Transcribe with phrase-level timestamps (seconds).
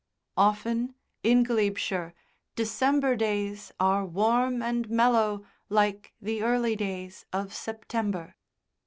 [0.37, 2.15] Often, in Glebeshire,
[2.55, 8.35] December days are warm and mellow like the early days of September.